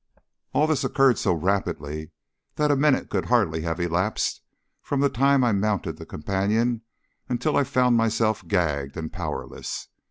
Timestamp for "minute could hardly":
2.75-3.61